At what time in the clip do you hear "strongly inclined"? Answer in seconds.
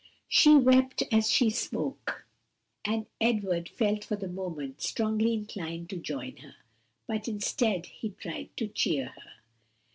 4.81-5.91